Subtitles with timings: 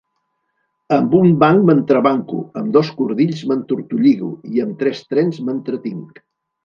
[0.95, 6.19] Amb un banc m'entrebanco, amb dos cordills m'entortolligo, i amb tres trens m'entretinc.